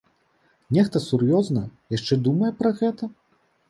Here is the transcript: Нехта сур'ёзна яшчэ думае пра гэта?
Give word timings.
Нехта 0.77 1.03
сур'ёзна 1.09 1.63
яшчэ 1.99 2.13
думае 2.25 2.51
пра 2.65 2.77
гэта? 2.85 3.03